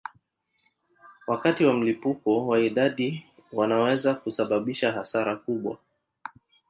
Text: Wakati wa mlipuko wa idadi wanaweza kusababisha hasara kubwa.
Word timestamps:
Wakati 1.27 1.65
wa 1.65 1.73
mlipuko 1.73 2.47
wa 2.47 2.59
idadi 2.59 3.25
wanaweza 3.53 4.13
kusababisha 4.13 4.91
hasara 4.91 5.35
kubwa. 5.35 5.77